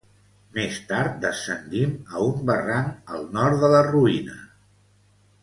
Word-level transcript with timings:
Més 0.53 0.77
tard 0.91 1.19
descendim 1.25 1.93
a 2.15 2.23
un 2.31 2.41
barranc 2.51 3.13
al 3.17 3.29
nord 3.37 3.61
de 3.67 3.71
la 3.75 3.83
ruïna. 3.93 4.41